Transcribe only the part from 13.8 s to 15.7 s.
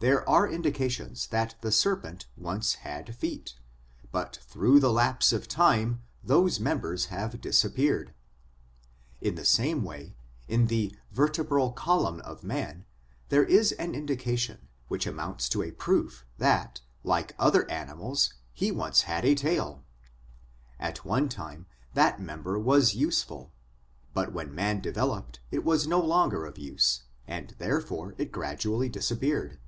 indication which amounts to